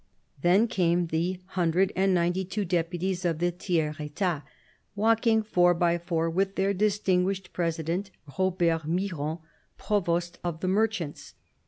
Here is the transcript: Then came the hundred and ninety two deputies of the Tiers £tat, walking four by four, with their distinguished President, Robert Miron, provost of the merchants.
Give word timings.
Then 0.41 0.67
came 0.67 1.05
the 1.05 1.39
hundred 1.49 1.93
and 1.95 2.11
ninety 2.11 2.43
two 2.43 2.65
deputies 2.65 3.23
of 3.23 3.37
the 3.37 3.51
Tiers 3.51 3.97
£tat, 3.97 4.41
walking 4.95 5.43
four 5.43 5.75
by 5.75 5.99
four, 5.99 6.27
with 6.27 6.55
their 6.55 6.73
distinguished 6.73 7.53
President, 7.53 8.09
Robert 8.39 8.87
Miron, 8.87 9.37
provost 9.77 10.39
of 10.43 10.61
the 10.61 10.67
merchants. 10.67 11.35